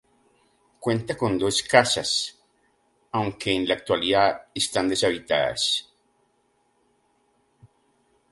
[0.79, 2.35] Cuenta con dos casas,
[3.11, 5.93] aunque en la actualidad están deshabitadas.